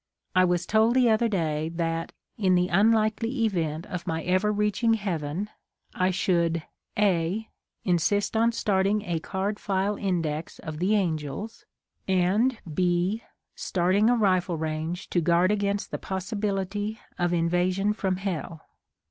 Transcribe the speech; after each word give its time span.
I 0.33 0.45
was 0.45 0.65
told 0.65 0.95
the 0.95 1.11
other 1.11 1.27
day 1.27 1.69
that, 1.75 2.11
in 2.35 2.55
the 2.55 2.69
unlikely 2.69 3.45
event 3.45 3.85
of 3.85 4.07
my 4.07 4.23
ever 4.23 4.51
reaching 4.51 4.95
heaven, 4.95 5.47
I 5.93 6.09
should 6.09 6.63
(a) 6.97 7.47
Insist 7.85 8.35
on 8.35 8.51
starting 8.51 9.03
a 9.03 9.19
card 9.19 9.59
file 9.59 9.97
index 9.97 10.57
of 10.57 10.79
the 10.79 10.95
angels, 10.95 11.65
and 12.07 12.57
(h) 12.75 13.21
Starting 13.53 14.09
a 14.09 14.15
rifle 14.15 14.57
range 14.57 15.07
to 15.11 15.21
28 15.21 15.21
HOW 15.21 15.21
THE 15.21 15.21
MATTER 15.21 15.35
AROSE 15.35 15.37
guard 15.43 15.51
against 15.51 15.91
the 15.91 15.97
possibility 15.99 16.99
of 17.19 17.31
invasion 17.31 17.93
from 17.93 18.15
Hell. 18.15 18.65